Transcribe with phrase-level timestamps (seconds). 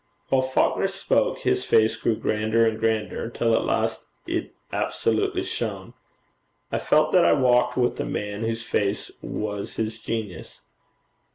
[0.29, 5.93] While Falconer spoke, his face grew grander and grander, till at last it absolutely shone.
[6.71, 10.61] I felt that I walked with a man whose faith was his genius.